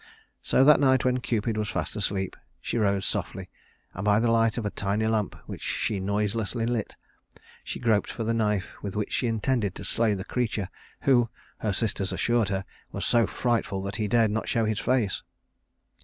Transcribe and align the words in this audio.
So 0.41 0.63
that 0.63 0.79
night 0.79 1.05
when 1.05 1.19
Cupid 1.19 1.57
was 1.57 1.69
fast 1.69 1.95
asleep, 1.95 2.35
she 2.59 2.79
rose 2.79 3.05
softly, 3.05 3.51
and 3.93 4.03
by 4.03 4.19
the 4.19 4.31
light 4.31 4.57
of 4.57 4.65
a 4.65 4.71
tiny 4.71 5.05
lamp 5.05 5.35
which 5.45 5.61
she 5.61 5.99
noiselessly 5.99 6.65
lit, 6.65 6.95
she 7.63 7.77
groped 7.79 8.09
for 8.09 8.23
the 8.23 8.33
knife 8.33 8.73
with 8.81 8.95
which 8.95 9.11
she 9.13 9.27
intended 9.27 9.75
to 9.75 9.83
slay 9.85 10.15
the 10.15 10.25
creature 10.25 10.69
who 11.01 11.29
her 11.59 11.71
sisters 11.71 12.11
assured 12.11 12.49
her 12.49 12.65
was 12.91 13.05
so 13.05 13.27
frightful 13.27 13.83
that 13.83 13.97
he 13.97 14.07
dared 14.07 14.31
not 14.31 14.49
show 14.49 14.65
his 14.65 14.79
face. 14.79 15.21